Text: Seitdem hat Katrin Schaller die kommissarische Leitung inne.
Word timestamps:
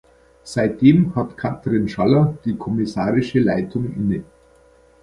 Seitdem 0.43 1.13
hat 1.15 1.37
Katrin 1.37 1.87
Schaller 1.87 2.35
die 2.43 2.55
kommissarische 2.57 3.37
Leitung 3.39 3.93
inne. 3.93 4.23